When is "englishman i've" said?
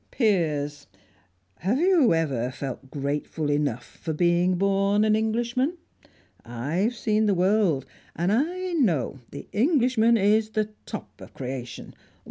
5.15-6.95